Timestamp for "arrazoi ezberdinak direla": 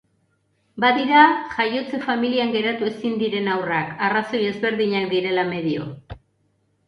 4.07-5.47